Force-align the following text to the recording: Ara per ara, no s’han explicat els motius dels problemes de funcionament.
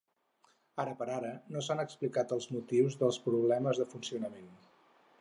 Ara 0.83 0.95
per 1.01 1.07
ara, 1.17 1.29
no 1.57 1.63
s’han 1.67 1.85
explicat 1.85 2.35
els 2.39 2.51
motius 2.57 2.99
dels 3.05 3.23
problemes 3.29 3.83
de 3.85 3.91
funcionament. 3.97 4.53